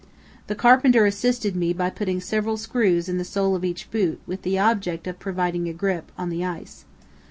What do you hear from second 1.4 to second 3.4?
me by putting several screws in the